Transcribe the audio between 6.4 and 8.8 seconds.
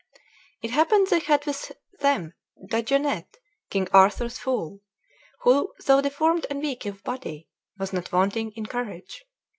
and weak of body, was not wanting in